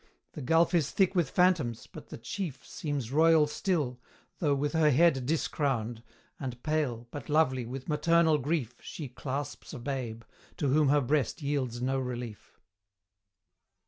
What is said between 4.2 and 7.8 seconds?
though with her head discrowned, And pale, but lovely,